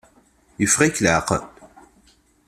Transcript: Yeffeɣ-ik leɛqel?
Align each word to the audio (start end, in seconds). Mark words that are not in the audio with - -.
Yeffeɣ-ik 0.61 1.01
leɛqel? 1.03 1.43